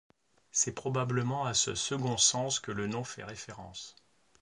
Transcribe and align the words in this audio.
C'est 0.51 0.71
probablement 0.71 1.45
à 1.45 1.53
ce 1.53 1.75
second 1.75 2.17
sens 2.17 2.59
que 2.59 2.71
le 2.71 2.87
nom 2.87 3.03
fait 3.03 3.23
référence. 3.23 3.95